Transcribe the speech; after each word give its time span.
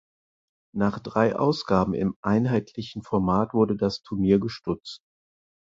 Nach 0.75 0.97
drei 0.97 1.35
Ausgaben 1.35 1.93
im 1.93 2.15
einheitlichen 2.23 3.03
Format 3.03 3.53
wurde 3.53 3.75
das 3.75 4.01
Turnier 4.01 4.39
gestutzt. 4.39 5.03